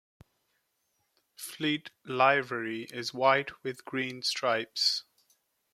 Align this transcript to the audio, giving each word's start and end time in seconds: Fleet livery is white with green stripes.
Fleet 1.35 1.91
livery 2.05 2.85
is 2.91 3.13
white 3.13 3.63
with 3.63 3.85
green 3.85 4.23
stripes. 4.23 5.03